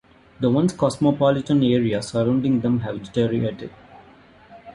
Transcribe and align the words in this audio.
The 0.39 0.49
once 0.49 0.73
cosmopolitan 0.73 1.61
areas 1.61 2.07
surrounding 2.07 2.61
them 2.61 2.79
have 2.79 3.03
deteriorated. 3.03 3.69